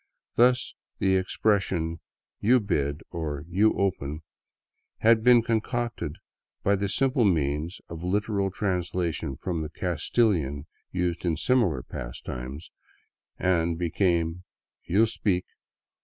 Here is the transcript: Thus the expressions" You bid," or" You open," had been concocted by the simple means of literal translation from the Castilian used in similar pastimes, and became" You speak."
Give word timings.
Thus 0.33 0.73
the 0.97 1.15
expressions" 1.15 1.99
You 2.49 2.59
bid," 2.59 3.03
or" 3.11 3.45
You 3.47 3.73
open," 3.77 4.23
had 5.01 5.23
been 5.23 5.43
concocted 5.43 6.15
by 6.63 6.75
the 6.75 6.89
simple 6.89 7.23
means 7.23 7.79
of 7.87 8.03
literal 8.03 8.49
translation 8.49 9.37
from 9.37 9.61
the 9.61 9.69
Castilian 9.69 10.65
used 10.91 11.23
in 11.23 11.37
similar 11.37 11.83
pastimes, 11.83 12.71
and 13.37 13.77
became" 13.77 14.43
You 14.89 15.05
speak." 15.05 15.45